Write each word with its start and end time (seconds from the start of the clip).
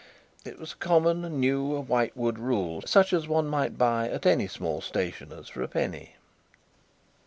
It 0.43 0.57
was 0.57 0.71
a 0.73 0.77
common 0.77 1.21
new 1.39 1.81
white 1.81 2.17
wood 2.17 2.39
rule, 2.39 2.81
such 2.87 3.13
as 3.13 3.27
one 3.27 3.45
might 3.45 3.77
buy 3.77 4.09
at 4.09 4.25
any 4.25 4.47
small 4.47 4.81
stationer's 4.81 5.47
for 5.47 5.61
a 5.61 5.67
penny. 5.67 6.15